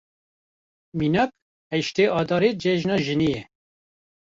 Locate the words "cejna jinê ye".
2.61-3.41